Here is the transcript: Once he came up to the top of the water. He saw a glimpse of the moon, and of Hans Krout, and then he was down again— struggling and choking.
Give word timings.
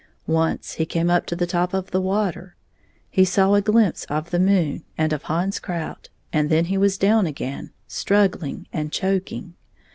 Once 0.25 0.71
he 0.73 0.83
came 0.87 1.11
up 1.11 1.27
to 1.27 1.35
the 1.35 1.45
top 1.45 1.75
of 1.75 1.91
the 1.91 2.01
water. 2.01 2.55
He 3.11 3.23
saw 3.23 3.53
a 3.53 3.61
glimpse 3.61 4.03
of 4.05 4.31
the 4.31 4.39
moon, 4.39 4.83
and 4.97 5.13
of 5.13 5.21
Hans 5.25 5.59
Krout, 5.59 6.09
and 6.33 6.49
then 6.49 6.65
he 6.65 6.75
was 6.79 6.97
down 6.97 7.27
again— 7.27 7.69
struggling 7.87 8.67
and 8.73 8.91
choking. 8.91 9.53